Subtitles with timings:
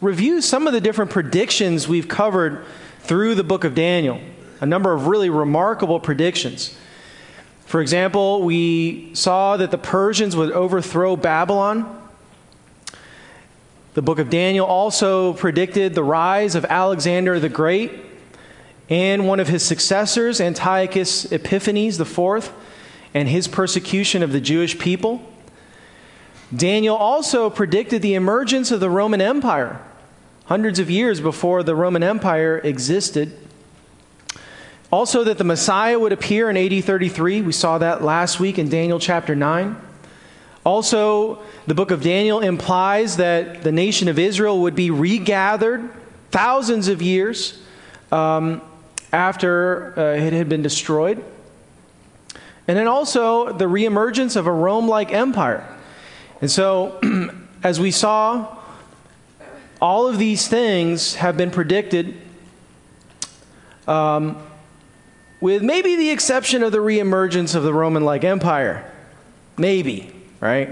[0.00, 2.64] review some of the different predictions we've covered
[3.00, 4.20] through the book of Daniel,
[4.60, 6.76] a number of really remarkable predictions.
[7.64, 11.99] For example, we saw that the Persians would overthrow Babylon
[13.94, 17.92] the book of Daniel also predicted the rise of Alexander the Great
[18.88, 22.52] and one of his successors, Antiochus Epiphanes IV,
[23.14, 25.20] and his persecution of the Jewish people.
[26.54, 29.80] Daniel also predicted the emergence of the Roman Empire
[30.46, 33.36] hundreds of years before the Roman Empire existed.
[34.90, 37.42] Also, that the Messiah would appear in AD 33.
[37.42, 39.76] We saw that last week in Daniel chapter 9.
[40.64, 45.88] Also, the book of Daniel implies that the nation of Israel would be regathered
[46.30, 47.60] thousands of years
[48.12, 48.60] um,
[49.12, 51.24] after uh, it had been destroyed.
[52.68, 55.66] And then also the reemergence of a Rome like empire.
[56.42, 57.00] And so,
[57.62, 58.58] as we saw,
[59.80, 62.20] all of these things have been predicted,
[63.88, 64.36] um,
[65.40, 68.92] with maybe the exception of the reemergence of the Roman like empire.
[69.56, 70.70] Maybe right?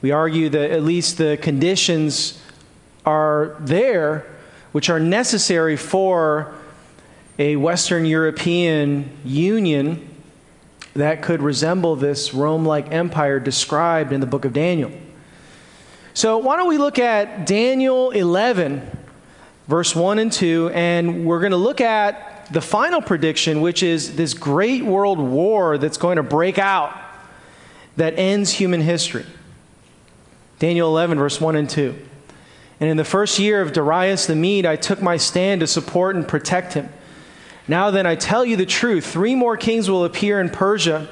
[0.00, 2.40] We argue that at least the conditions
[3.04, 4.26] are there
[4.72, 6.54] which are necessary for
[7.38, 10.08] a Western European Union
[10.94, 14.90] that could resemble this Rome like empire described in the book of Daniel.
[16.14, 18.82] So, why don't we look at Daniel 11,
[19.66, 24.16] verse 1 and 2, and we're going to look at the final prediction, which is
[24.16, 27.01] this great world war that's going to break out
[27.96, 29.26] that ends human history.
[30.58, 31.94] Daniel 11, verse 1 and 2.
[32.80, 36.16] And in the first year of Darius the Mede, I took my stand to support
[36.16, 36.88] and protect him.
[37.68, 41.08] Now then, I tell you the truth three more kings will appear in Persia,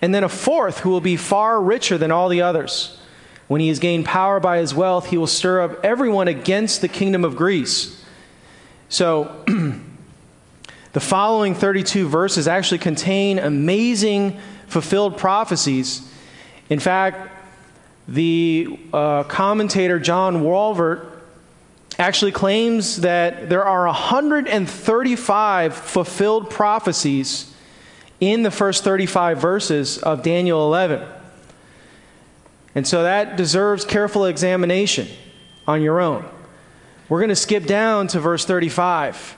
[0.00, 2.98] and then a fourth who will be far richer than all the others.
[3.48, 6.88] When he has gained power by his wealth, he will stir up everyone against the
[6.88, 8.02] kingdom of Greece.
[8.88, 9.44] So,
[10.92, 16.10] the following 32 verses actually contain amazing fulfilled prophecies.
[16.68, 17.30] In fact,
[18.08, 21.10] the uh, commentator John Walvoord
[21.98, 27.54] actually claims that there are 135 fulfilled prophecies
[28.20, 31.06] in the first 35 verses of Daniel 11.
[32.74, 35.08] And so that deserves careful examination
[35.66, 36.24] on your own.
[37.08, 39.36] We're going to skip down to verse 35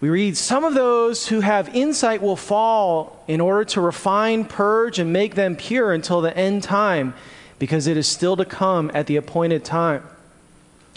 [0.00, 4.98] we read, Some of those who have insight will fall in order to refine, purge,
[4.98, 7.14] and make them pure until the end time,
[7.58, 10.02] because it is still to come at the appointed time.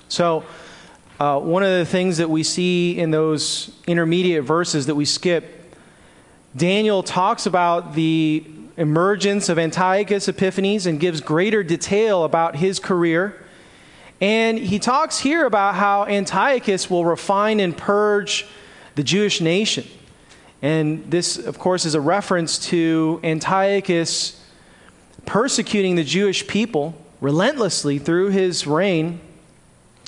[0.07, 0.45] So,
[1.19, 5.75] uh, one of the things that we see in those intermediate verses that we skip,
[6.55, 8.43] Daniel talks about the
[8.77, 13.39] emergence of Antiochus Epiphanes and gives greater detail about his career.
[14.21, 18.45] And he talks here about how Antiochus will refine and purge
[18.95, 19.85] the Jewish nation.
[20.61, 24.39] And this, of course, is a reference to Antiochus
[25.25, 29.19] persecuting the Jewish people relentlessly through his reign,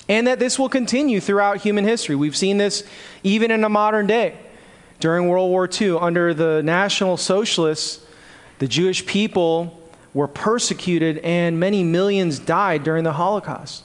[0.08, 2.14] and that this will continue throughout human history.
[2.14, 2.84] We've seen this
[3.22, 4.36] even in the modern day.
[5.00, 8.04] During World War II, under the National Socialists,
[8.58, 9.82] the Jewish people
[10.14, 13.82] were persecuted and many millions died during the Holocaust.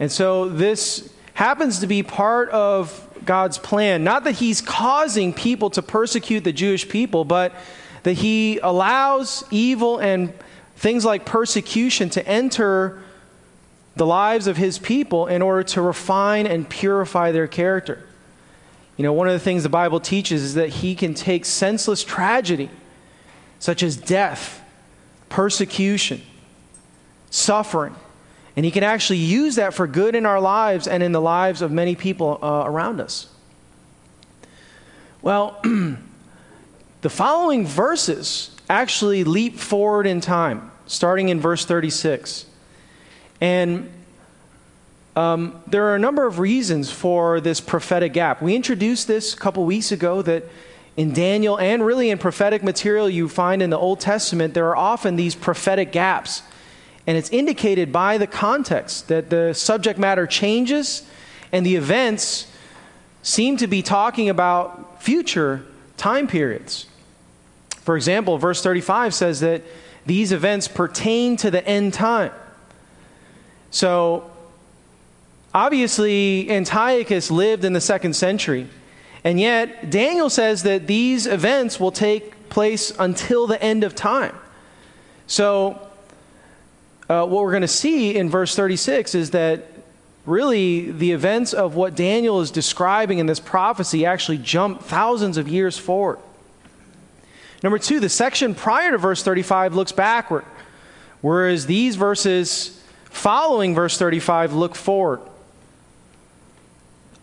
[0.00, 4.04] And so this happens to be part of God's plan.
[4.04, 7.52] Not that He's causing people to persecute the Jewish people, but
[8.02, 10.32] that He allows evil and
[10.76, 13.02] things like persecution to enter
[13.96, 18.06] the lives of His people in order to refine and purify their character.
[18.96, 22.04] You know, one of the things the Bible teaches is that He can take senseless
[22.04, 22.70] tragedy,
[23.58, 24.62] such as death,
[25.28, 26.22] persecution,
[27.30, 27.94] suffering,
[28.56, 31.62] and He can actually use that for good in our lives and in the lives
[31.62, 33.28] of many people uh, around us.
[35.22, 35.60] Well,
[37.00, 40.70] the following verses actually leap forward in time.
[40.86, 42.44] starting in verse 36.
[43.40, 43.90] And
[45.16, 48.42] um, there are a number of reasons for this prophetic gap.
[48.42, 50.44] We introduced this a couple weeks ago that
[50.96, 54.76] in Daniel and really in prophetic material you find in the Old Testament, there are
[54.76, 56.42] often these prophetic gaps.
[57.06, 61.06] And it's indicated by the context that the subject matter changes
[61.52, 62.50] and the events
[63.22, 65.64] seem to be talking about future
[65.96, 66.86] time periods.
[67.82, 69.62] For example, verse 35 says that
[70.06, 72.32] these events pertain to the end time.
[73.70, 74.30] So,
[75.52, 78.68] obviously, Antiochus lived in the second century.
[79.24, 84.36] And yet, Daniel says that these events will take place until the end of time.
[85.26, 85.83] So,
[87.08, 89.64] uh, what we're going to see in verse 36 is that
[90.26, 95.48] really the events of what Daniel is describing in this prophecy actually jump thousands of
[95.48, 96.18] years forward.
[97.62, 100.44] Number two, the section prior to verse 35 looks backward,
[101.20, 105.20] whereas these verses following verse 35 look forward.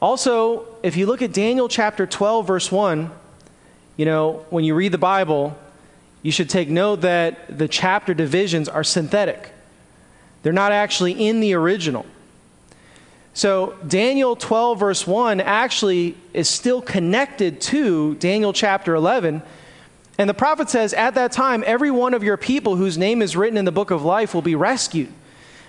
[0.01, 3.11] Also, if you look at Daniel chapter 12, verse 1,
[3.97, 5.55] you know, when you read the Bible,
[6.23, 9.51] you should take note that the chapter divisions are synthetic.
[10.43, 12.05] They're not actually in the original.
[13.33, 19.41] So, Daniel 12, verse 1 actually is still connected to Daniel chapter 11.
[20.17, 23.37] And the prophet says, At that time, every one of your people whose name is
[23.37, 25.09] written in the book of life will be rescued.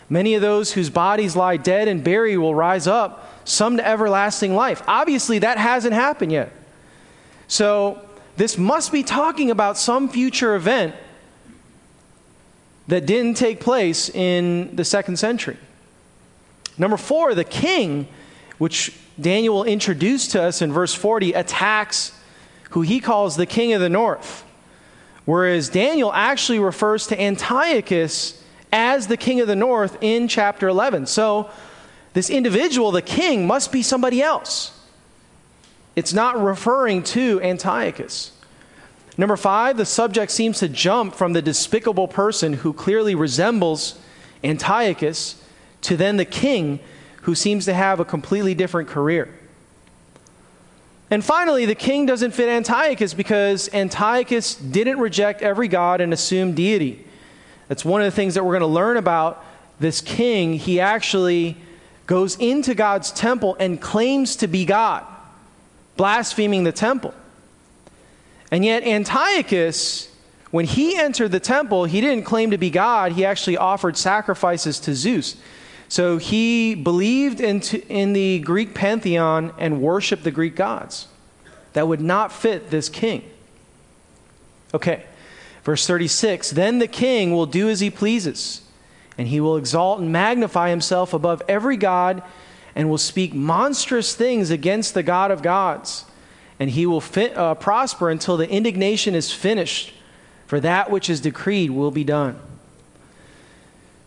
[0.09, 4.55] Many of those whose bodies lie dead and buried will rise up, some to everlasting
[4.55, 4.83] life.
[4.89, 6.53] Obviously, that hasn't happened yet.
[7.47, 8.01] So,
[8.37, 10.97] this must be talking about some future event
[12.93, 15.57] that didn't take place in the second century.
[16.77, 18.07] Number four, the king,
[18.59, 22.13] which Daniel introduced to us in verse 40, attacks
[22.73, 24.45] who he calls the king of the north.
[25.25, 31.07] Whereas Daniel actually refers to Antiochus as the king of the north in chapter 11.
[31.07, 31.49] So
[32.13, 34.79] this individual, the king, must be somebody else.
[35.97, 38.33] It's not referring to Antiochus.
[39.19, 43.99] Number five, the subject seems to jump from the despicable person who clearly resembles
[44.43, 45.43] Antiochus
[45.83, 46.81] to then the king
[47.23, 49.33] who seems to have a completely different career.
[51.11, 56.55] And finally, the king doesn't fit Antiochus because Antiochus didn't reject every god and assume
[56.55, 57.05] deity.
[57.69, 59.45] That's one of the things that we're going to learn about
[59.79, 60.55] this king.
[60.55, 61.59] He actually
[62.07, 65.05] goes into God's temple and claims to be God,
[65.97, 67.13] blaspheming the temple.
[68.53, 70.15] And yet, Antiochus,
[70.51, 73.13] when he entered the temple, he didn't claim to be God.
[73.13, 75.37] He actually offered sacrifices to Zeus.
[75.89, 81.09] So he believed into, in the Greek pantheon and worshiped the Greek gods.
[81.73, 83.25] That would not fit this king.
[84.75, 85.05] Okay,
[85.65, 88.61] verse 36 Then the king will do as he pleases,
[89.17, 92.23] and he will exalt and magnify himself above every god,
[92.75, 96.05] and will speak monstrous things against the God of gods.
[96.63, 99.93] And he will fit, uh, prosper until the indignation is finished,
[100.47, 102.39] for that which is decreed will be done.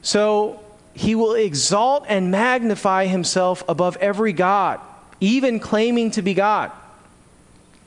[0.02, 0.62] So
[0.94, 4.80] he will exalt and magnify himself above every God,
[5.20, 6.72] even claiming to be God.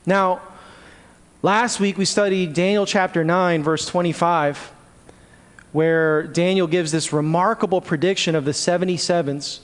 [0.05, 0.39] Now,
[1.41, 4.71] last week we studied Daniel chapter 9, verse 25,
[5.71, 9.61] where Daniel gives this remarkable prediction of the 77s.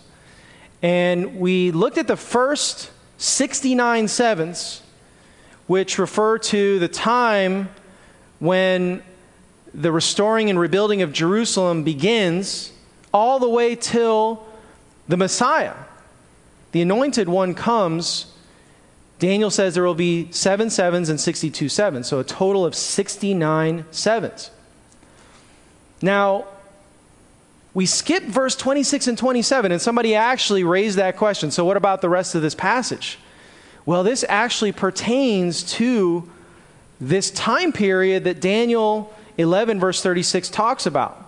[0.82, 4.82] And we looked at the first 69 sevens,
[5.68, 7.70] which refer to the time
[8.40, 9.02] when
[9.74, 12.72] the restoring and rebuilding of Jerusalem begins
[13.14, 14.46] all the way till
[15.08, 15.76] the Messiah.
[16.72, 18.34] The anointed one comes.
[19.20, 23.86] Daniel says there will be seven sevens and 62 sevens, so a total of 69
[23.92, 24.52] sevens.
[26.02, 26.46] Now,
[27.74, 31.52] we skip verse 26 and 27, and somebody actually raised that question.
[31.52, 33.18] So, what about the rest of this passage?
[33.86, 36.30] Well, this actually pertains to
[37.00, 41.22] this time period that Daniel 11, verse 36, talks about.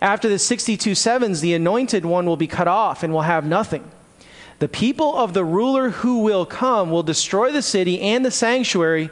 [0.00, 3.88] After the 62 sevens, the anointed one will be cut off and will have nothing.
[4.58, 9.10] The people of the ruler who will come will destroy the city and the sanctuary.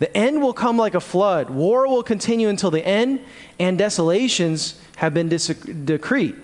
[0.00, 1.50] The end will come like a flood.
[1.50, 3.20] War will continue until the end,
[3.58, 6.34] and desolations have been dis- decreed.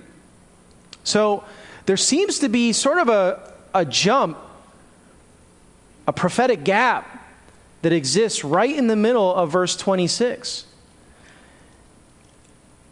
[1.02, 1.44] So
[1.87, 4.37] there seems to be sort of a, a jump,
[6.06, 7.25] a prophetic gap
[7.82, 10.66] that exists right in the middle of verse 26.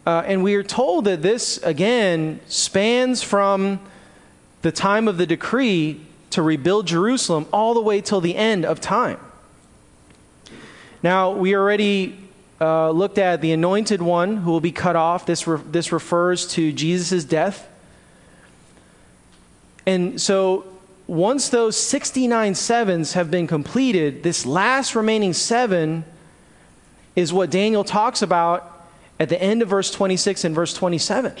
[0.05, 3.79] Uh, and we are told that this, again, spans from
[4.61, 8.79] the time of the decree to rebuild Jerusalem all the way till the end of
[8.79, 9.19] time.
[11.01, 12.17] Now, we already
[12.59, 15.25] uh, looked at the anointed one who will be cut off.
[15.25, 17.67] This, re- this refers to Jesus' death.
[19.85, 20.65] And so
[21.07, 26.03] once those 69 sevens have been completed, this last remaining seven
[27.15, 31.33] is what Daniel talks about at the end of verse 26 and verse 27.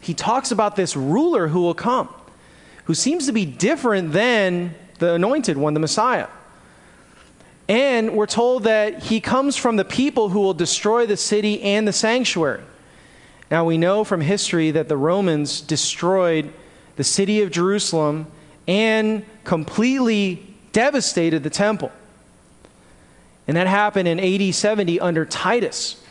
[0.00, 2.08] He talks about this ruler who will come,
[2.84, 6.28] who seems to be different than the anointed one, the Messiah.
[7.68, 11.88] And we're told that he comes from the people who will destroy the city and
[11.88, 12.62] the sanctuary.
[13.50, 16.52] Now, we know from history that the Romans destroyed
[16.96, 18.26] the city of Jerusalem
[18.66, 21.92] and completely devastated the temple.
[23.46, 26.02] And that happened in AD 70 under Titus,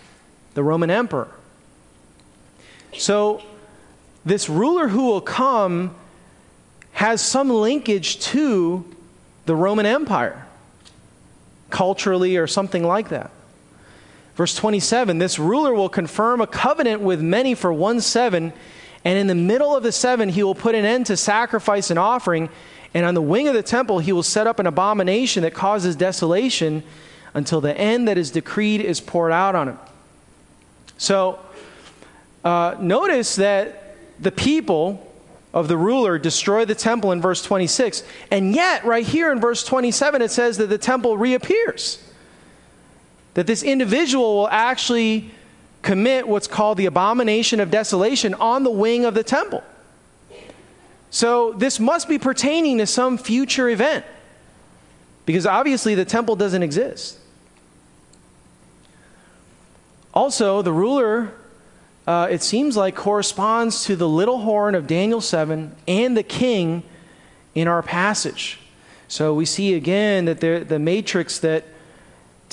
[0.53, 1.29] the Roman emperor.
[2.95, 3.41] So,
[4.25, 5.95] this ruler who will come
[6.93, 8.85] has some linkage to
[9.45, 10.45] the Roman Empire,
[11.69, 13.31] culturally or something like that.
[14.35, 18.53] Verse 27 This ruler will confirm a covenant with many for one seven
[19.05, 21.99] and in the middle of the seven, he will put an end to sacrifice and
[21.99, 22.49] offering.
[22.93, 25.95] And on the wing of the temple, he will set up an abomination that causes
[25.95, 26.83] desolation
[27.33, 29.79] until the end that is decreed is poured out on him.
[30.97, 31.39] So,
[32.45, 35.11] uh, notice that the people
[35.53, 38.03] of the ruler destroy the temple in verse 26.
[38.31, 42.03] And yet, right here in verse 27, it says that the temple reappears.
[43.33, 45.31] That this individual will actually
[45.83, 49.63] commit what's called the abomination of desolation on the wing of the temple.
[51.11, 54.03] So this must be pertaining to some future event
[55.27, 57.19] because obviously the temple doesn't exist.
[60.13, 61.33] Also, the ruler,
[62.07, 66.83] uh, it seems like, corresponds to the little horn of Daniel 7 and the king
[67.53, 68.59] in our passage.
[69.07, 71.65] So we see again that the matrix that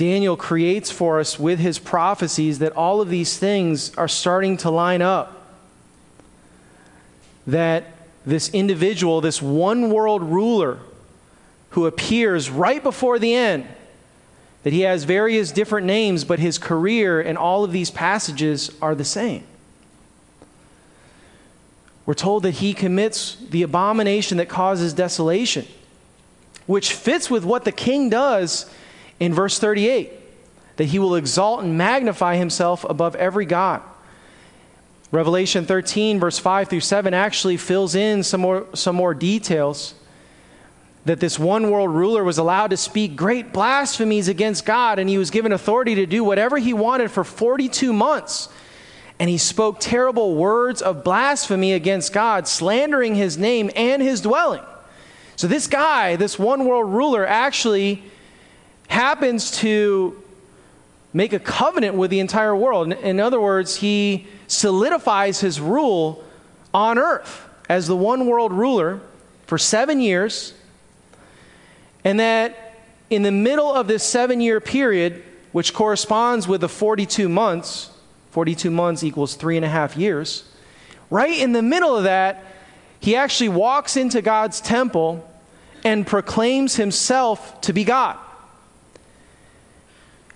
[0.00, 4.70] Daniel creates for us with his prophecies that all of these things are starting to
[4.70, 5.58] line up.
[7.46, 7.92] That
[8.24, 10.78] this individual, this one world ruler
[11.72, 13.68] who appears right before the end,
[14.62, 18.94] that he has various different names, but his career and all of these passages are
[18.94, 19.44] the same.
[22.06, 25.66] We're told that he commits the abomination that causes desolation,
[26.66, 28.64] which fits with what the king does
[29.20, 30.10] in verse 38
[30.76, 33.82] that he will exalt and magnify himself above every God.
[35.12, 39.94] Revelation 13, verse 5 through 7, actually fills in some more, some more details
[41.04, 45.18] that this one world ruler was allowed to speak great blasphemies against God, and he
[45.18, 48.48] was given authority to do whatever he wanted for 42 months.
[49.18, 54.62] And he spoke terrible words of blasphemy against God, slandering his name and his dwelling.
[55.36, 58.02] So, this guy, this one world ruler, actually
[58.90, 60.20] happens to
[61.12, 62.92] make a covenant with the entire world.
[62.92, 66.24] In other words, he solidifies his rule
[66.74, 69.00] on earth as the one world ruler
[69.46, 70.54] for seven years.
[72.04, 72.74] And that
[73.10, 77.90] in the middle of this seven year period, which corresponds with the 42 months,
[78.30, 80.44] 42 months equals three and a half years,
[81.10, 82.44] right in the middle of that,
[82.98, 85.26] he actually walks into God's temple
[85.84, 88.18] and proclaims himself to be God.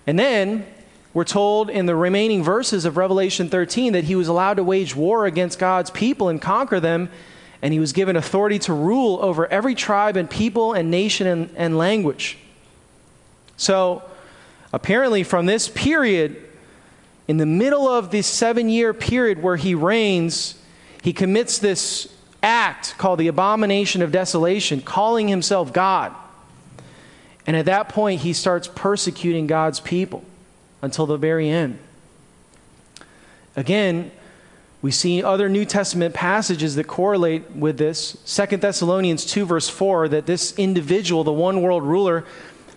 [0.07, 0.65] And then
[1.13, 4.95] we're told in the remaining verses of Revelation 13 that he was allowed to wage
[4.95, 7.09] war against God's people and conquer them,
[7.61, 11.49] and he was given authority to rule over every tribe and people and nation and,
[11.55, 12.37] and language.
[13.57, 14.03] So,
[14.73, 16.35] apparently, from this period,
[17.27, 20.59] in the middle of this seven year period where he reigns,
[21.01, 26.13] he commits this act called the abomination of desolation, calling himself God.
[27.47, 30.23] And at that point, he starts persecuting God's people
[30.81, 31.79] until the very end.
[33.55, 34.11] Again,
[34.81, 38.17] we see other New Testament passages that correlate with this.
[38.25, 42.25] Second Thessalonians 2, verse 4, that this individual, the one world ruler,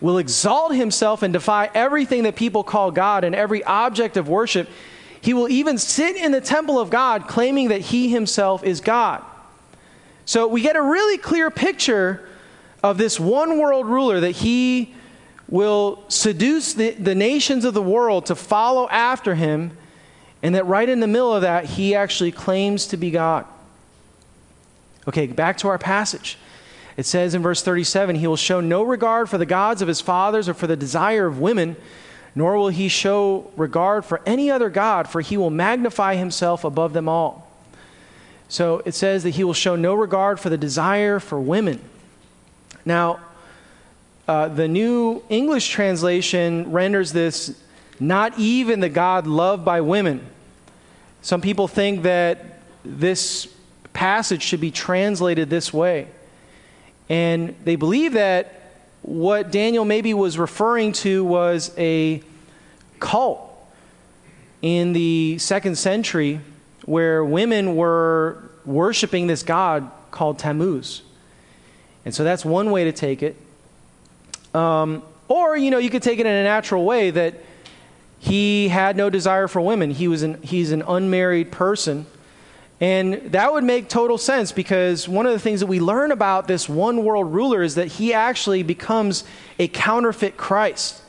[0.00, 4.68] will exalt himself and defy everything that people call God and every object of worship.
[5.20, 9.24] He will even sit in the temple of God claiming that he himself is God.
[10.24, 12.27] So we get a really clear picture
[12.82, 14.94] of this one world ruler that he
[15.48, 19.76] will seduce the, the nations of the world to follow after him,
[20.42, 23.46] and that right in the middle of that, he actually claims to be God.
[25.08, 26.38] Okay, back to our passage.
[26.96, 30.00] It says in verse 37 He will show no regard for the gods of his
[30.00, 31.76] fathers or for the desire of women,
[32.34, 36.92] nor will he show regard for any other God, for he will magnify himself above
[36.92, 37.50] them all.
[38.48, 41.80] So it says that he will show no regard for the desire for women.
[42.84, 43.20] Now,
[44.26, 47.58] uh, the new English translation renders this
[48.00, 50.24] not even the God loved by women.
[51.22, 53.48] Some people think that this
[53.92, 56.08] passage should be translated this way.
[57.08, 58.54] And they believe that
[59.02, 62.22] what Daniel maybe was referring to was a
[63.00, 63.40] cult
[64.60, 66.40] in the second century
[66.84, 71.02] where women were worshiping this god called Tammuz.
[72.08, 73.36] And so that's one way to take it.
[74.54, 77.34] Um, or, you know, you could take it in a natural way that
[78.18, 79.90] he had no desire for women.
[79.90, 82.06] He was an, he's an unmarried person.
[82.80, 86.48] And that would make total sense because one of the things that we learn about
[86.48, 89.24] this one world ruler is that he actually becomes
[89.58, 91.02] a counterfeit Christ.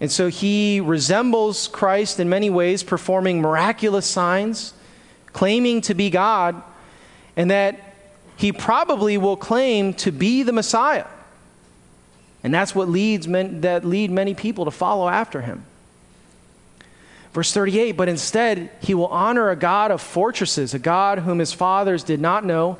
[0.00, 4.74] And so he resembles Christ in many ways, performing miraculous signs,
[5.32, 6.62] claiming to be God,
[7.36, 7.93] and that
[8.36, 11.06] he probably will claim to be the Messiah.
[12.42, 15.64] And that's what leads men, that lead many people to follow after him.
[17.32, 21.52] Verse 38 But instead, he will honor a God of fortresses, a God whom his
[21.52, 22.78] fathers did not know.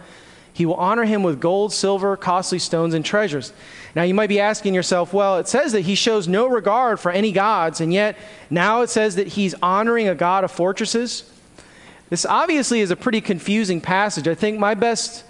[0.53, 3.53] He will honor him with gold, silver, costly stones, and treasures.
[3.97, 7.11] Now, you might be asking yourself, well, it says that he shows no regard for
[7.11, 8.17] any gods, and yet
[8.51, 11.29] now it says that he's honoring a God of fortresses.
[12.09, 14.29] This obviously is a pretty confusing passage.
[14.29, 15.25] I think my best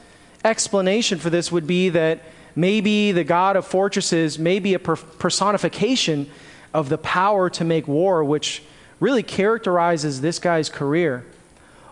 [0.45, 2.21] explanation for this would be that
[2.55, 6.31] maybe the God of fortresses may be a personification
[6.73, 8.63] of the power to make war, which
[9.01, 11.25] really characterizes this guy's career.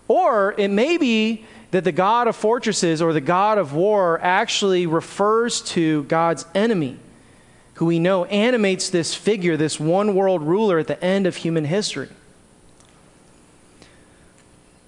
[0.09, 4.87] Or it may be that the God of fortresses or the God of war actually
[4.87, 6.99] refers to God's enemy,
[7.75, 11.65] who we know animates this figure, this one world ruler at the end of human
[11.65, 12.09] history.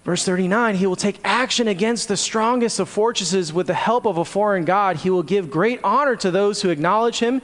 [0.05, 4.19] Verse 39 He will take action against the strongest of fortresses with the help of
[4.19, 4.97] a foreign God.
[4.97, 7.41] He will give great honor to those who acknowledge him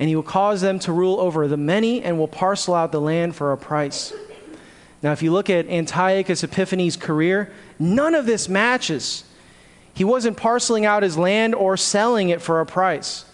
[0.00, 3.00] and he will cause them to rule over the many and will parcel out the
[3.00, 4.14] land for a price.
[5.02, 9.24] Now, if you look at Antiochus Epiphanes' career, none of this matches.
[9.92, 13.26] He wasn't parceling out his land or selling it for a price.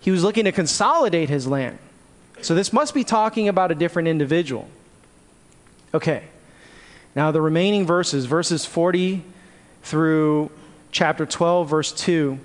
[0.00, 1.78] He was looking to consolidate his land.
[2.42, 4.68] So, this must be talking about a different individual.
[5.94, 6.24] Okay.
[7.14, 9.22] Now, the remaining verses, verses 40
[9.82, 10.50] through
[10.90, 12.38] chapter 12, verse 2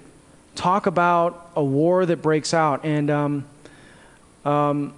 [0.56, 2.84] talk about a war that breaks out.
[2.84, 3.46] And um,
[4.44, 4.94] um,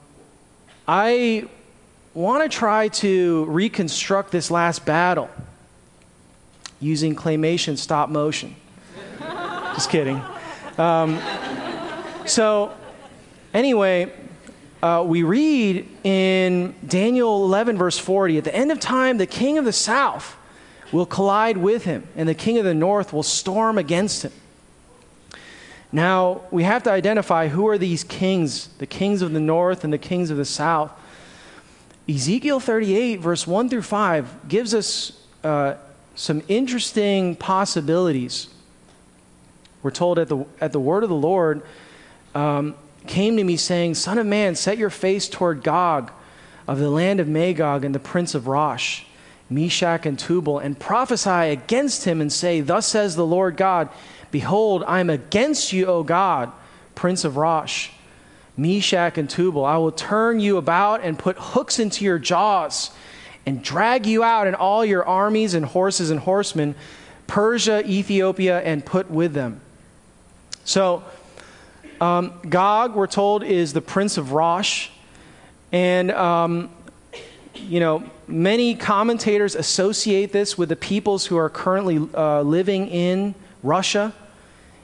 [0.87, 1.47] I
[2.15, 5.29] want to try to reconstruct this last battle
[6.79, 8.55] using claymation stop motion.
[9.75, 10.19] Just kidding.
[10.77, 11.19] Um,
[12.25, 12.73] so,
[13.53, 14.11] anyway,
[14.81, 19.57] uh, we read in Daniel 11, verse 40 at the end of time, the king
[19.57, 20.35] of the south
[20.91, 24.31] will collide with him, and the king of the north will storm against him.
[25.91, 29.91] Now, we have to identify who are these kings, the kings of the north and
[29.91, 30.91] the kings of the south.
[32.09, 35.75] Ezekiel 38, verse 1 through 5, gives us uh,
[36.15, 38.47] some interesting possibilities.
[39.83, 41.61] We're told at the, at the word of the Lord
[42.35, 42.75] um,
[43.07, 46.11] came to me saying, Son of man, set your face toward Gog
[46.67, 49.03] of the land of Magog and the prince of Rosh,
[49.49, 53.89] Meshech and Tubal, and prophesy against him and say, Thus says the Lord God,
[54.31, 56.51] Behold, I am against you, O Gog,
[56.95, 57.89] Prince of Rosh,
[58.55, 59.65] Meshech and Tubal.
[59.65, 62.91] I will turn you about and put hooks into your jaws
[63.45, 66.75] and drag you out and all your armies and horses and horsemen,
[67.27, 69.59] Persia, Ethiopia, and put with them.
[70.63, 71.03] So,
[72.01, 74.89] um, Gog, we're told, is the prince of Rosh.
[75.71, 76.71] And, um,
[77.53, 83.35] you know, many commentators associate this with the peoples who are currently uh, living in
[83.61, 84.13] Russia.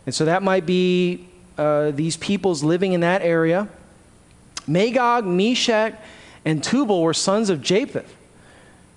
[0.06, 1.28] And so that might be
[1.58, 3.68] uh, these peoples living in that area.
[4.68, 6.00] Magog, Meshech,
[6.46, 8.16] and Tubal were sons of Japheth,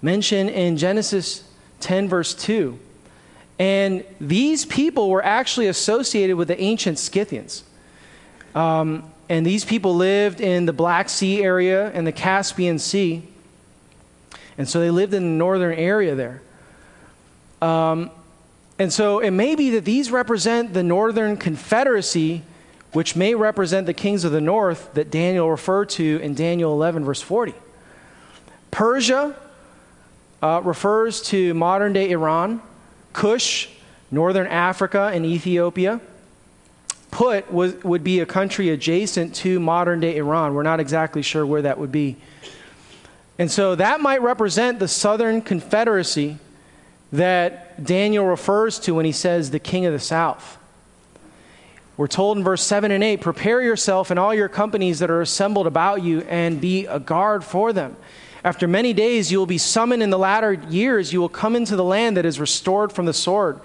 [0.02, 1.44] mentioned in Genesis
[1.80, 2.78] 10, verse 2.
[3.58, 7.64] And these people were actually associated with the ancient Scythians.
[8.54, 13.22] Um, and these people lived in the Black Sea area and the Caspian Sea.
[14.58, 16.42] And so they lived in the northern area there.
[17.62, 18.10] Um,
[18.78, 22.42] and so it may be that these represent the northern confederacy,
[22.92, 27.04] which may represent the kings of the north that Daniel referred to in Daniel 11,
[27.04, 27.54] verse 40.
[28.70, 29.36] Persia
[30.42, 32.62] uh, refers to modern day Iran,
[33.12, 33.68] Cush,
[34.10, 36.00] northern Africa, and Ethiopia.
[37.10, 40.54] Put was, would be a country adjacent to modern day Iran.
[40.54, 42.16] We're not exactly sure where that would be.
[43.38, 46.38] And so that might represent the southern confederacy
[47.12, 50.58] that Daniel refers to when he says the king of the south.
[51.96, 55.20] We're told in verse 7 and 8 prepare yourself and all your companies that are
[55.20, 57.96] assembled about you and be a guard for them.
[58.42, 61.12] After many days, you will be summoned in the latter years.
[61.12, 63.60] You will come into the land that is restored from the sword,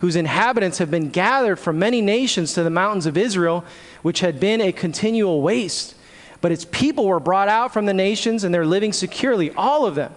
[0.00, 3.64] whose inhabitants have been gathered from many nations to the mountains of Israel,
[4.02, 5.94] which had been a continual waste.
[6.40, 9.94] But its people were brought out from the nations, and they're living securely, all of
[9.94, 10.14] them.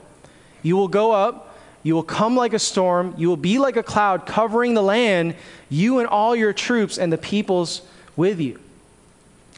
[0.62, 3.14] You will go up you will come like a storm.
[3.18, 5.36] You will be like a cloud covering the land,
[5.70, 7.82] you and all your troops and the peoples
[8.16, 8.60] with you.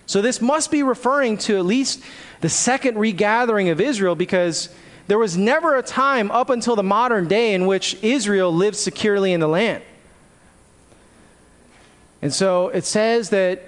[0.07, 2.03] So, this must be referring to at least
[2.41, 4.69] the second regathering of Israel because
[5.07, 9.31] there was never a time up until the modern day in which Israel lived securely
[9.33, 9.83] in the land.
[12.25, 13.61] And so it says that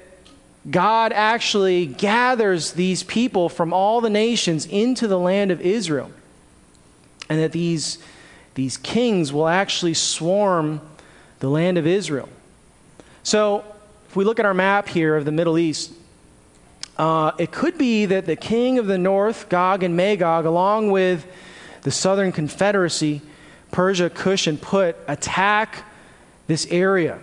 [0.72, 6.10] God actually gathers these people from all the nations into the land of Israel.
[7.30, 8.00] And that these
[8.56, 10.82] these kings will actually swarm
[11.38, 12.30] the land of Israel.
[13.22, 13.64] So,
[14.10, 15.92] if we look at our map here of the Middle East,
[16.98, 21.28] uh, it could be that the king of the north, Gog and Magog, along with
[21.84, 23.22] the southern confederacy,
[23.70, 25.84] Persia, Cush, and Put, attack
[26.48, 27.20] this area.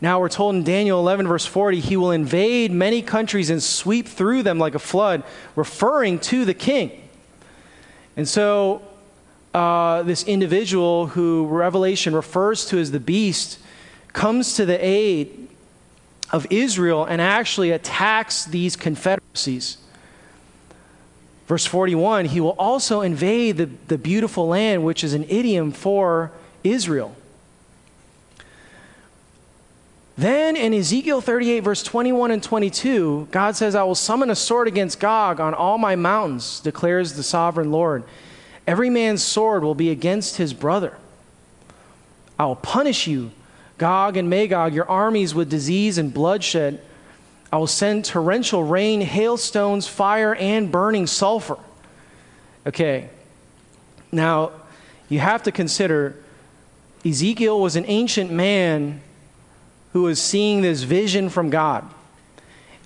[0.00, 4.06] Now we're told in Daniel 11, verse 40, he will invade many countries and sweep
[4.06, 5.22] through them like a flood,
[5.54, 7.08] referring to the king.
[8.16, 8.82] And so
[9.54, 13.58] uh, this individual who Revelation refers to as the beast
[14.12, 15.48] comes to the aid
[16.30, 19.78] of Israel and actually attacks these confederacies.
[21.46, 26.32] Verse 41 He will also invade the, the beautiful land, which is an idiom for
[26.62, 27.16] Israel.
[30.18, 34.66] Then in Ezekiel 38, verse 21 and 22, God says, I will summon a sword
[34.66, 38.02] against Gog on all my mountains, declares the sovereign Lord.
[38.66, 40.96] Every man's sword will be against his brother.
[42.38, 43.30] I will punish you,
[43.76, 46.80] Gog and Magog, your armies with disease and bloodshed.
[47.52, 51.58] I will send torrential rain, hailstones, fire, and burning sulfur.
[52.66, 53.10] Okay,
[54.10, 54.50] now
[55.10, 56.16] you have to consider
[57.04, 59.02] Ezekiel was an ancient man
[59.96, 61.82] who was seeing this vision from God.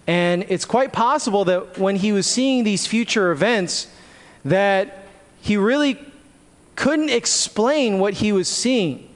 [0.07, 3.89] And it's quite possible that when he was seeing these future events,
[4.45, 5.07] that
[5.41, 5.99] he really
[6.77, 9.13] couldn't explain what he was seeing.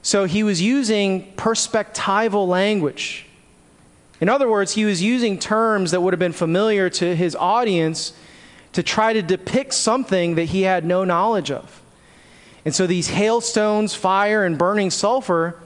[0.00, 3.26] So he was using perspectival language.
[4.18, 8.14] In other words, he was using terms that would have been familiar to his audience
[8.72, 11.82] to try to depict something that he had no knowledge of.
[12.64, 15.60] And so these hailstones, fire, and burning sulfur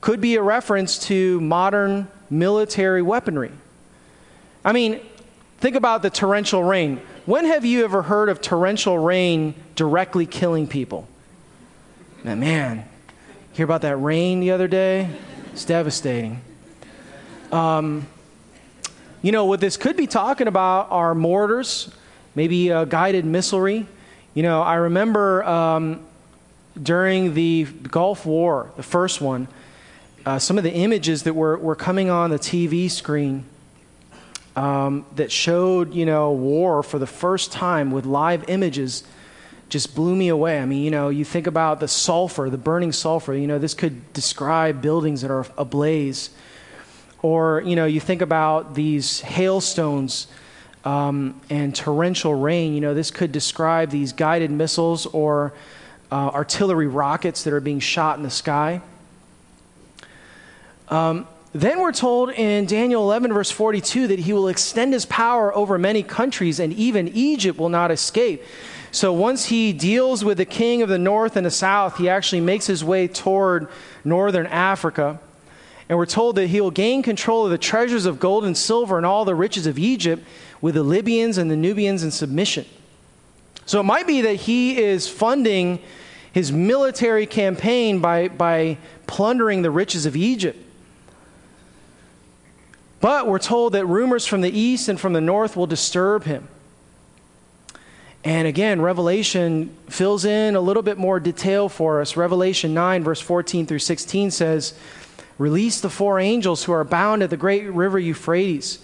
[0.00, 3.52] could be a reference to modern military weaponry.
[4.64, 5.00] I mean,
[5.58, 7.00] think about the torrential rain.
[7.26, 11.08] When have you ever heard of torrential rain directly killing people?
[12.24, 12.84] Now, man,
[13.52, 15.10] hear about that rain the other day?
[15.52, 16.40] It's devastating.
[17.52, 18.06] Um,
[19.22, 21.90] you know, what this could be talking about are mortars,
[22.34, 23.86] maybe uh, guided missilery.
[24.34, 26.06] You know, I remember um,
[26.80, 29.48] during the Gulf War, the first one,
[30.28, 33.46] uh, some of the images that were, were coming on the TV screen
[34.56, 39.04] um, that showed, you know, war for the first time with live images
[39.70, 40.60] just blew me away.
[40.60, 43.72] I mean, you know, you think about the sulfur, the burning sulfur, you know, this
[43.72, 46.28] could describe buildings that are ablaze.
[47.22, 50.26] Or, you know, you think about these hailstones
[50.84, 55.54] um, and torrential rain, you know, this could describe these guided missiles or
[56.12, 58.82] uh, artillery rockets that are being shot in the sky.
[60.90, 65.54] Um, then we're told in Daniel 11, verse 42, that he will extend his power
[65.54, 68.42] over many countries, and even Egypt will not escape.
[68.90, 72.40] So once he deals with the king of the north and the south, he actually
[72.40, 73.68] makes his way toward
[74.04, 75.20] northern Africa.
[75.88, 78.96] And we're told that he will gain control of the treasures of gold and silver
[78.96, 80.24] and all the riches of Egypt
[80.60, 82.66] with the Libyans and the Nubians in submission.
[83.64, 85.80] So it might be that he is funding
[86.32, 90.58] his military campaign by, by plundering the riches of Egypt.
[93.00, 96.48] But we're told that rumors from the east and from the north will disturb him.
[98.24, 102.16] And again, Revelation fills in a little bit more detail for us.
[102.16, 104.74] Revelation 9, verse 14 through 16 says,
[105.38, 108.80] Release the four angels who are bound at the great river Euphrates.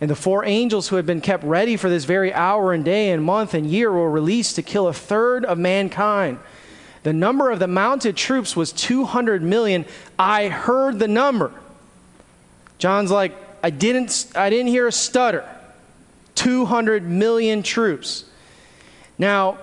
[0.00, 3.10] And the four angels who have been kept ready for this very hour and day
[3.10, 6.38] and month and year will release to kill a third of mankind.
[7.02, 9.84] The number of the mounted troops was 200 million.
[10.18, 11.52] I heard the number.
[12.78, 15.48] John's like, I didn't, I didn't hear a stutter.
[16.34, 18.24] 200 million troops.
[19.18, 19.58] Now,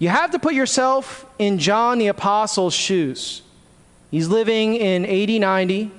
[0.00, 3.42] you have to put yourself in John the Apostle's shoes.
[4.10, 5.90] He's living in 80, 90,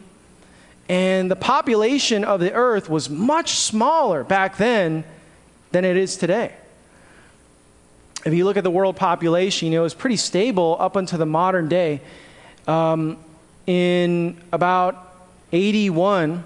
[0.89, 5.05] and the population of the earth was much smaller back then
[5.71, 6.53] than it is today.
[8.25, 11.17] If you look at the world population, you know, it was pretty stable up until
[11.17, 12.01] the modern day.
[12.67, 13.17] Um,
[13.65, 15.15] in about
[15.51, 16.43] 81,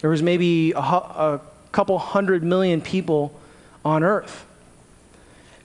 [0.00, 1.40] there was maybe a, a
[1.72, 3.38] couple hundred million people
[3.84, 4.44] on earth.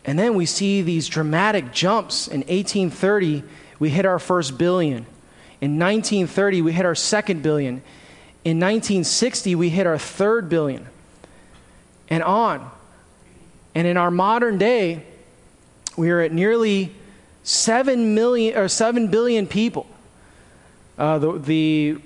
[0.04, 2.28] And then we see these dramatic jumps.
[2.28, 3.44] In 1830,
[3.80, 5.06] we hit our first billion.
[5.60, 7.84] In 1930, we hit our second billion.
[8.44, 10.88] In 1960, we hit our third billion.
[12.10, 12.70] And on.
[13.76, 15.04] And in our modern day,
[15.96, 16.94] we are at nearly
[17.44, 19.88] 7 million or 7 billion people.
[20.98, 21.98] Uh, the, the,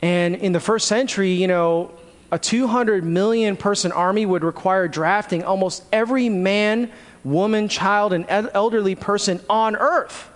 [0.00, 1.92] And in the first century, you know,
[2.32, 6.90] a 200 million person army would require drafting almost every man,
[7.22, 10.28] woman, child, and elderly person on earth.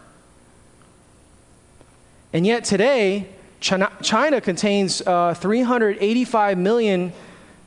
[2.36, 3.28] And yet today,
[3.60, 7.14] China, China contains uh, 385 million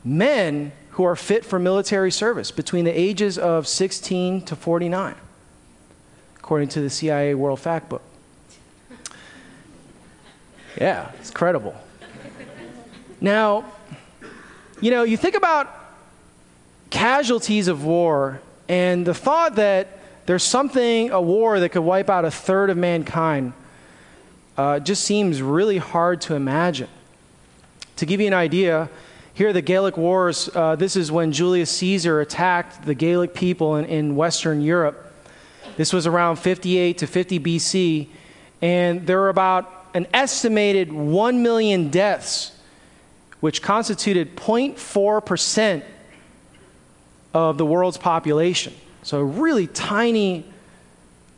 [0.04, 5.16] men who are fit for military service between the ages of 16 to 49,
[6.36, 8.02] according to the CIA World Factbook.
[10.80, 11.74] Yeah, it's credible.
[13.20, 13.64] Now,
[14.80, 15.68] you know, you think about
[16.90, 22.24] casualties of war and the thought that there's something, a war that could wipe out
[22.24, 23.52] a third of mankind,
[24.60, 26.88] uh, just seems really hard to imagine.
[27.96, 28.90] To give you an idea,
[29.32, 33.76] here, are the Gallic Wars, uh, this is when Julius Caesar attacked the Gallic people
[33.76, 35.14] in, in Western Europe.
[35.78, 38.08] This was around 58 to 50 BC,
[38.60, 42.52] and there were about an estimated 1 million deaths,
[43.40, 45.82] which constituted 0.4%
[47.32, 48.74] of the world's population.
[49.04, 50.44] So, a really tiny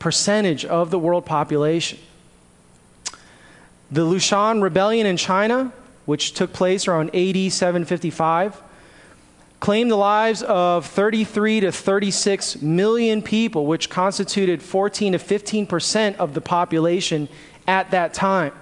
[0.00, 2.00] percentage of the world population.
[3.92, 5.72] The Lushan Rebellion in China
[6.04, 8.60] which took place around AD 755,
[9.60, 16.16] claimed the lives of 33 to 36 million people, which constituted 14 to 15 percent
[16.18, 17.28] of the population
[17.68, 18.52] at that time.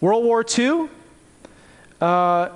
[0.00, 0.88] World War II,
[2.00, 2.48] uh,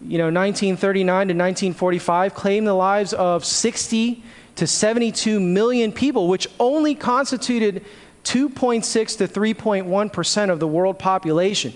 [0.00, 4.22] you know, 1939 to 1945, claimed the lives of 60
[4.56, 7.84] to 72 million people, which only constituted
[8.28, 11.72] 2.6 to 3.1 percent of the world population.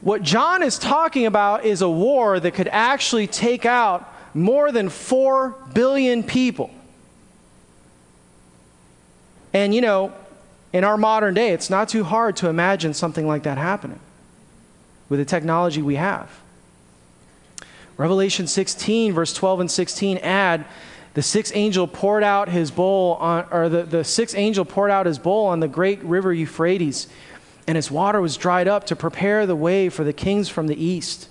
[0.00, 4.88] What John is talking about is a war that could actually take out more than
[4.88, 6.70] 4 billion people.
[9.52, 10.12] And you know,
[10.72, 13.98] in our modern day, it's not too hard to imagine something like that happening
[15.08, 16.30] with the technology we have.
[17.96, 20.64] Revelation 16, verse 12 and 16 add
[21.14, 25.06] the sixth angel poured out his bowl on, or the, the sixth angel poured out
[25.06, 27.08] his bowl on the great river Euphrates
[27.70, 30.84] and its water was dried up to prepare the way for the kings from the
[30.84, 31.28] east.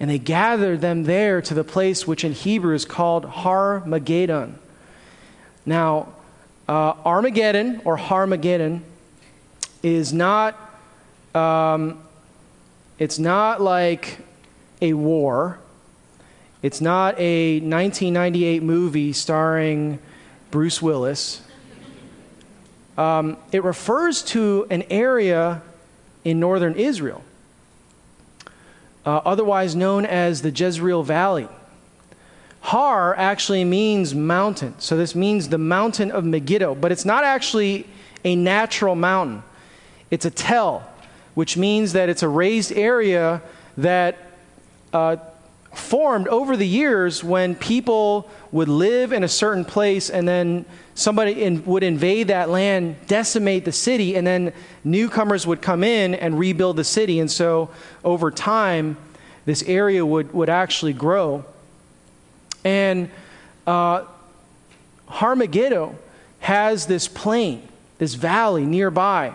[0.00, 4.54] And they gathered them there to the place which in Hebrew is called Har Mageddon.
[5.64, 6.08] Now,
[6.68, 8.80] uh, Armageddon or Harmageddon
[9.82, 10.58] is not,
[11.36, 12.02] um,
[12.98, 14.18] it's not like
[14.82, 15.60] a war.
[16.62, 19.98] It's not a 1998 movie starring
[20.50, 21.40] Bruce Willis.
[22.98, 25.62] Um, it refers to an area
[26.22, 27.22] in northern Israel,
[29.06, 31.48] uh, otherwise known as the Jezreel Valley.
[32.60, 34.74] Har actually means mountain.
[34.80, 37.86] So this means the mountain of Megiddo, but it's not actually
[38.22, 39.42] a natural mountain.
[40.10, 40.86] It's a tell,
[41.32, 43.40] which means that it's a raised area
[43.78, 44.18] that
[44.92, 45.16] uh,
[45.72, 51.42] formed over the years when people would live in a certain place and then somebody
[51.42, 54.52] in, would invade that land, decimate the city, and then
[54.82, 57.20] newcomers would come in and rebuild the city.
[57.20, 57.70] And so
[58.04, 58.96] over time,
[59.44, 61.44] this area would, would actually grow.
[62.64, 63.08] And
[63.66, 64.04] uh,
[65.06, 65.94] Har Megiddo
[66.40, 67.66] has this plain,
[67.98, 69.32] this valley nearby,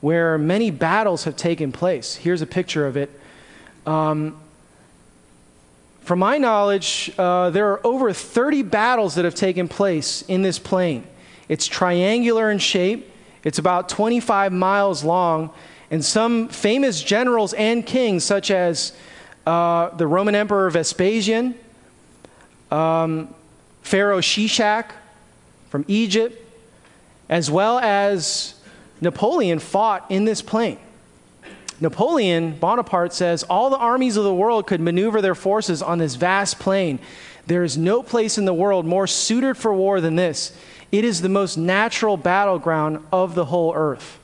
[0.00, 2.16] where many battles have taken place.
[2.16, 3.10] Here's a picture of it.
[3.86, 4.36] Um,
[6.02, 10.58] from my knowledge, uh, there are over 30 battles that have taken place in this
[10.58, 11.04] plain.
[11.48, 13.08] It's triangular in shape,
[13.44, 15.50] it's about 25 miles long,
[15.90, 18.92] and some famous generals and kings, such as
[19.46, 21.54] uh, the Roman Emperor Vespasian,
[22.70, 23.32] um,
[23.82, 24.90] Pharaoh Shishak
[25.68, 26.38] from Egypt,
[27.28, 28.54] as well as
[29.00, 30.78] Napoleon fought in this plain.
[31.82, 36.14] Napoleon Bonaparte says all the armies of the world could maneuver their forces on this
[36.14, 37.00] vast plain.
[37.48, 40.56] There is no place in the world more suited for war than this.
[40.92, 44.20] It is the most natural battleground of the whole earth.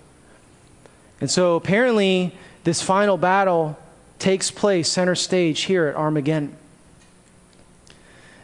[1.20, 3.76] And so apparently, this final battle
[4.20, 6.54] takes place center stage here at Armageddon.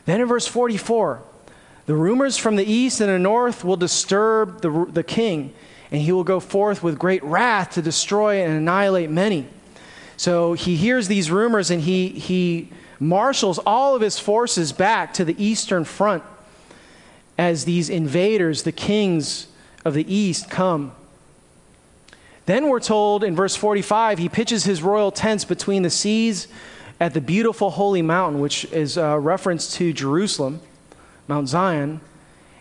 [0.07, 1.23] Then in verse 44,
[1.87, 5.55] the rumors from the east and the north will disturb the, the king
[5.95, 9.47] and he will go forth with great wrath to destroy and annihilate many.
[10.17, 15.25] So he hears these rumors and he, he marshals all of his forces back to
[15.25, 16.25] the eastern front
[17.39, 19.47] as these invaders, the kings
[19.85, 20.91] of the east, come.
[22.47, 26.49] Then we're told in verse 45 he pitches his royal tents between the seas
[26.99, 30.61] at the beautiful holy mountain, which is uh, a reference to Jerusalem,
[31.29, 32.01] Mount Zion.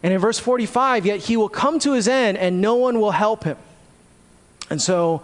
[0.03, 3.11] And in verse 45, yet he will come to his end and no one will
[3.11, 3.57] help him.
[4.69, 5.23] And so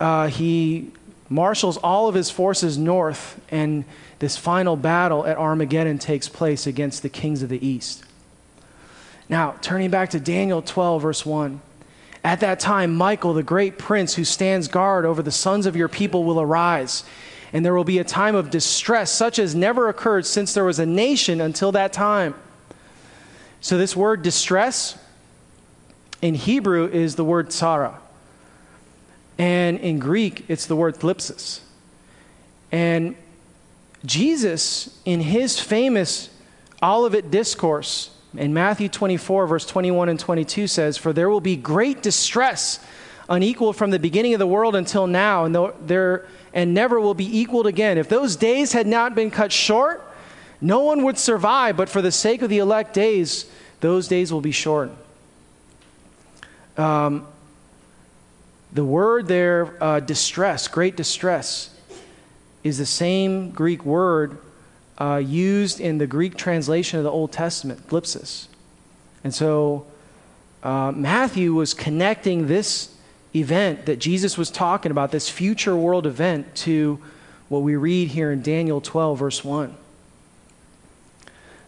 [0.00, 0.90] uh, he
[1.28, 3.84] marshals all of his forces north, and
[4.18, 8.04] this final battle at Armageddon takes place against the kings of the east.
[9.28, 11.60] Now, turning back to Daniel 12, verse 1.
[12.24, 15.88] At that time, Michael, the great prince who stands guard over the sons of your
[15.88, 17.04] people, will arise,
[17.52, 20.78] and there will be a time of distress such as never occurred since there was
[20.78, 22.34] a nation until that time.
[23.60, 24.98] So, this word distress
[26.22, 27.94] in Hebrew is the word tsara.
[29.36, 31.60] And in Greek, it's the word thlipsis.
[32.72, 33.16] And
[34.04, 36.30] Jesus, in his famous
[36.82, 42.02] Olivet discourse in Matthew 24, verse 21 and 22, says, For there will be great
[42.02, 42.78] distress,
[43.28, 47.38] unequal from the beginning of the world until now, and, there, and never will be
[47.38, 47.98] equaled again.
[47.98, 50.07] If those days had not been cut short,
[50.60, 54.40] no one would survive, but for the sake of the elect days, those days will
[54.40, 54.96] be shortened.
[56.76, 57.26] Um,
[58.72, 61.74] the word there, uh, distress, great distress,
[62.64, 64.38] is the same Greek word
[65.00, 68.48] uh, used in the Greek translation of the Old Testament, thlipsis.
[69.22, 69.86] And so
[70.62, 72.94] uh, Matthew was connecting this
[73.34, 76.98] event that Jesus was talking about, this future world event, to
[77.48, 79.74] what we read here in Daniel 12, verse 1.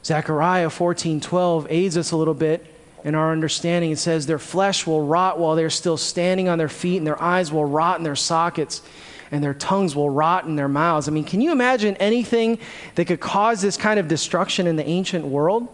[0.05, 2.67] Zechariah 14:12 aids us a little bit
[3.05, 3.91] in our understanding.
[3.91, 7.21] It says their flesh will rot while they're still standing on their feet and their
[7.23, 8.83] eyes will rot in their sockets
[9.31, 11.09] and their tongues will rot in their mouths.
[11.09, 12.59] I mean, can you imagine anything
[12.97, 15.69] that could cause this kind of destruction in the ancient world?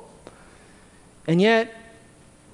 [1.26, 1.74] And yet,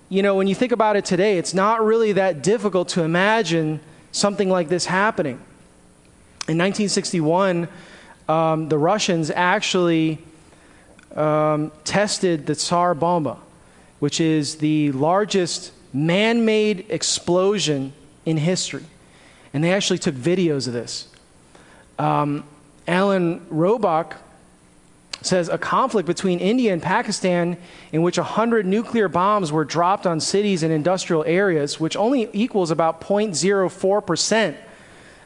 [0.08, 3.80] you know, when you think about it today, it's not really that difficult to imagine
[4.12, 5.40] something like this happening.
[6.48, 7.68] In 1961,
[8.28, 10.18] um, the Russians actually
[11.16, 13.38] um, tested the Tsar Bomba,
[13.98, 17.92] which is the largest man made explosion
[18.24, 18.84] in history.
[19.52, 21.08] And they actually took videos of this.
[21.98, 22.44] Um,
[22.88, 24.16] Alan Robock
[25.20, 27.56] says a conflict between India and Pakistan
[27.92, 32.70] in which 100 nuclear bombs were dropped on cities and industrial areas, which only equals
[32.70, 34.56] about 0.04%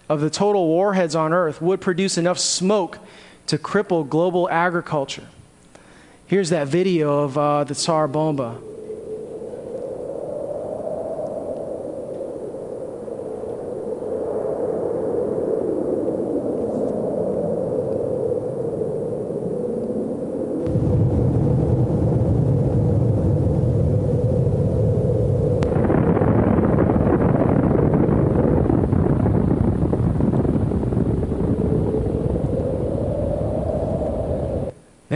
[0.09, 2.99] of the total warheads on Earth, would produce enough smoke
[3.47, 5.27] to cripple global agriculture.
[6.29, 8.59] Here's that video of uh, the Tsar Bomba.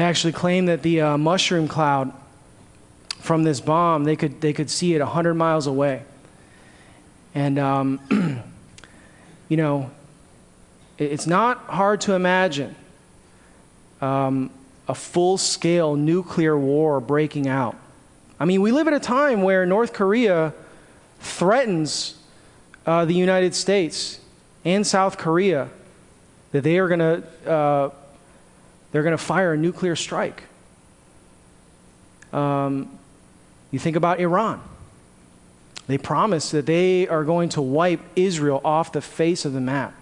[0.03, 2.13] Actually claim that the uh, mushroom cloud
[3.19, 6.03] from this bomb, they could, they could see it 100 miles away.
[7.35, 8.01] And, um,
[9.49, 9.91] you know,
[10.99, 12.75] it's not hard to imagine
[14.01, 14.51] um,
[14.89, 17.77] a full scale nuclear war breaking out.
[18.39, 20.55] I mean, we live at a time where North Korea
[21.21, 22.17] threatens
[22.87, 24.19] uh, the United States
[24.65, 25.69] and South Korea
[26.53, 27.91] that they are going to uh,
[28.93, 30.45] they're going to fire a nuclear strike.
[32.33, 32.99] Um,
[33.71, 34.61] you think about Iran.
[35.87, 39.95] They promise that they are going to wipe Israel off the face of the map.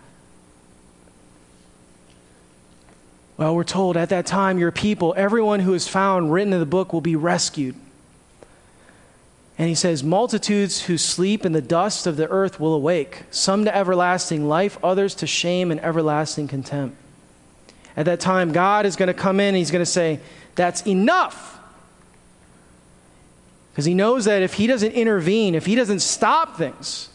[3.38, 6.66] Well, we're told at that time, your people, everyone who is found written in the
[6.66, 7.76] book, will be rescued.
[9.56, 13.64] And he says, Multitudes who sleep in the dust of the earth will awake, some
[13.64, 16.96] to everlasting life, others to shame and everlasting contempt.
[17.98, 20.20] At that time, God is going to come in and He's going to say,
[20.54, 21.58] That's enough.
[23.72, 27.10] Because he knows that if he doesn't intervene, if he doesn't stop things,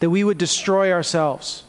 [0.00, 1.62] that we would destroy ourselves.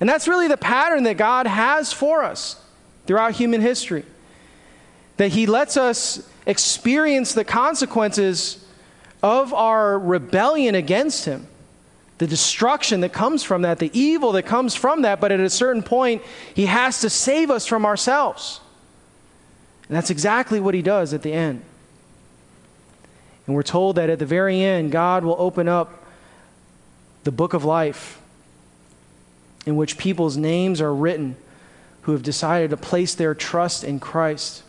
[0.00, 2.62] And that's really the pattern that God has for us
[3.06, 4.04] throughout human history.
[5.18, 8.64] That he lets us experience the consequences
[9.22, 11.46] of our rebellion against him,
[12.18, 15.50] the destruction that comes from that, the evil that comes from that, but at a
[15.50, 16.22] certain point,
[16.54, 18.60] he has to save us from ourselves.
[19.88, 21.62] And that's exactly what he does at the end.
[23.46, 26.04] And we're told that at the very end, God will open up
[27.24, 28.20] the book of life
[29.66, 31.36] in which people's names are written
[32.02, 34.62] who have decided to place their trust in Christ,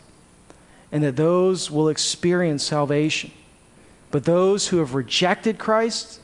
[0.90, 3.30] and that those will experience salvation.
[4.10, 6.20] But those who have rejected Christ,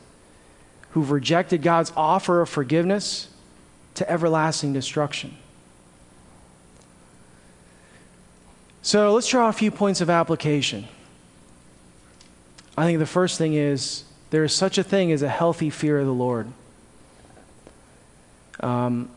[0.95, 3.29] who've rejected God's offer of forgiveness,
[3.95, 5.37] to everlasting destruction.
[8.83, 10.87] So let's draw a few points of application.
[12.79, 15.99] I think the first thing is there is such a thing as a healthy fear
[15.99, 16.47] of the Lord.
[18.61, 19.11] Um,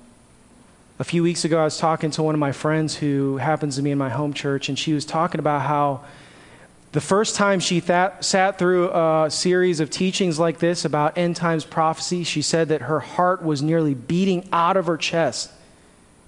[0.97, 3.83] a few weeks ago, I was talking to one of my friends who happens to
[3.83, 6.03] be in my home church, and she was talking about how
[6.93, 11.65] the first time she sat through a series of teachings like this about end times
[11.65, 15.51] prophecy, she said that her heart was nearly beating out of her chest.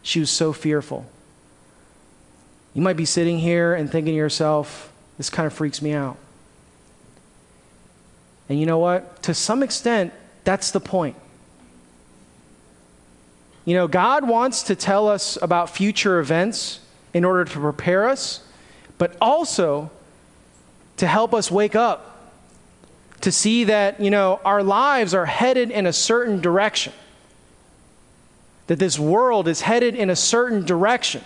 [0.01, 1.05] She was so fearful.
[2.73, 6.17] You might be sitting here and thinking to yourself, this kind of freaks me out.
[8.47, 9.23] And you know what?
[9.23, 11.15] To some extent, that's the point.
[13.65, 16.79] You know, God wants to tell us about future events
[17.13, 18.41] in order to prepare us,
[18.97, 19.91] but also
[20.99, 22.29] to help us wake up,
[23.21, 26.91] to see that, you know, our lives are headed in a certain direction,
[28.67, 31.23] that this world is headed in a certain direction.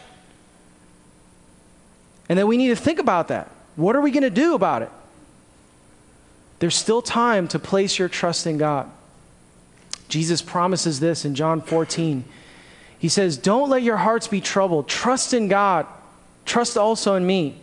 [2.30, 3.50] And that we need to think about that.
[3.76, 4.92] What are we going to do about it?
[6.60, 8.90] There's still time to place your trust in God.
[10.08, 12.24] Jesus promises this in John 14.
[13.00, 14.88] He says, Don't let your hearts be troubled.
[14.88, 15.88] Trust in God.
[16.46, 17.60] Trust also in me.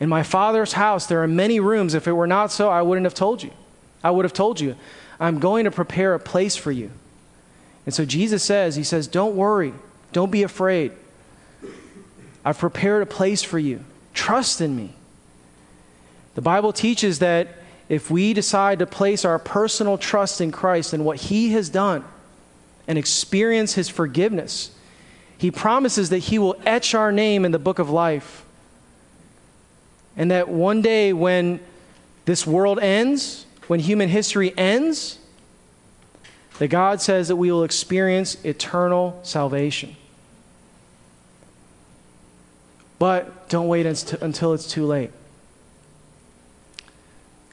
[0.00, 1.94] In my Father's house, there are many rooms.
[1.94, 3.50] If it were not so, I wouldn't have told you.
[4.02, 4.76] I would have told you,
[5.18, 6.90] I'm going to prepare a place for you.
[7.84, 9.72] And so Jesus says, He says, Don't worry.
[10.12, 10.92] Don't be afraid.
[12.44, 13.84] I've prepared a place for you.
[14.14, 14.94] Trust in me.
[16.34, 17.48] The Bible teaches that
[17.88, 22.04] if we decide to place our personal trust in Christ and what He has done
[22.86, 24.70] and experience His forgiveness,
[25.36, 28.44] He promises that He will etch our name in the book of life.
[30.18, 31.60] And that one day when
[32.26, 35.18] this world ends, when human history ends,
[36.58, 39.96] that God says that we will experience eternal salvation.
[42.98, 45.12] But don't wait until it's too late.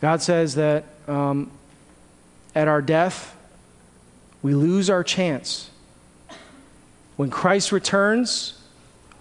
[0.02, 1.52] God says that um,
[2.56, 3.38] at our death,
[4.42, 5.70] we lose our chance.
[7.16, 8.60] When Christ returns,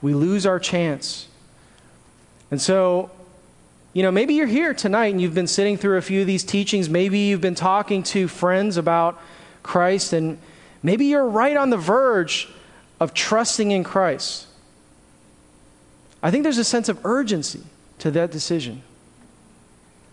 [0.01, 1.29] we lose our chance.
[2.51, 3.11] And so,
[3.95, 6.43] you know, maybe you're here tonight and you've been sitting through a few of these
[6.43, 6.91] teachings.
[6.91, 9.21] Maybe you've been talking to friends about
[9.63, 10.39] Christ, and
[10.83, 12.49] maybe you're right on the verge
[12.99, 14.49] of trusting in Christ.
[16.23, 17.63] I think there's a sense of urgency
[18.01, 18.83] to that decision.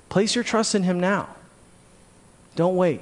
[0.10, 1.30] Place your trust in Him now.
[2.56, 3.02] Don't wait.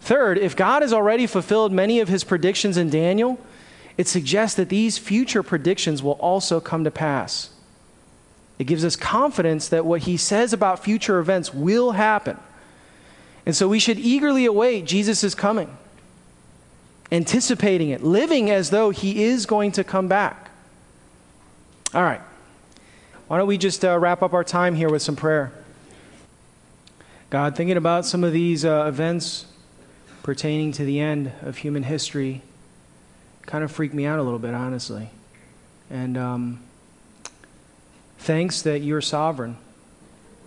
[0.00, 3.38] Third, if God has already fulfilled many of His predictions in Daniel,
[3.98, 7.50] it suggests that these future predictions will also come to pass.
[8.58, 12.38] It gives us confidence that what He says about future events will happen.
[13.46, 15.76] And so we should eagerly await Jesus' coming,
[17.10, 20.50] anticipating it, living as though He is going to come back.
[21.92, 22.20] All right.
[23.28, 25.52] Why don't we just uh, wrap up our time here with some prayer?
[27.30, 29.46] God, thinking about some of these uh, events
[30.22, 32.42] pertaining to the end of human history
[33.42, 35.10] kind of freaked me out a little bit, honestly.
[35.90, 36.60] And um,
[38.24, 39.54] thanks that you're sovereign.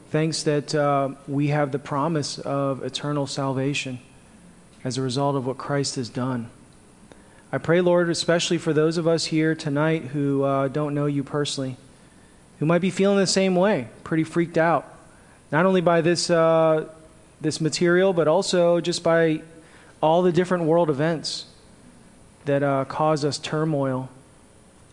[0.09, 3.99] Thanks that uh, we have the promise of eternal salvation
[4.83, 6.49] as a result of what Christ has done.
[7.51, 11.23] I pray, Lord, especially for those of us here tonight who uh, don't know you
[11.23, 11.77] personally,
[12.57, 14.91] who might be feeling the same way, pretty freaked out,
[15.51, 16.89] not only by this, uh,
[17.41, 19.41] this material, but also just by
[20.01, 21.45] all the different world events
[22.45, 24.09] that uh, cause us turmoil.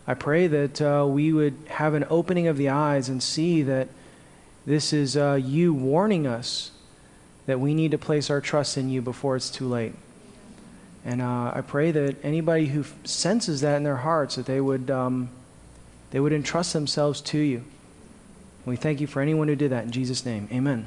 [0.07, 3.89] I pray that uh, we would have an opening of the eyes and see that
[4.67, 6.71] this is uh, you warning us
[7.47, 9.95] that we need to place our trust in you before it's too late.
[11.05, 14.91] And uh, I pray that anybody who senses that in their hearts, that they would,
[14.91, 15.29] um,
[16.11, 17.65] they would entrust themselves to you.
[18.65, 20.49] We thank you for anyone who did that in Jesus' name.
[20.51, 20.87] Amen.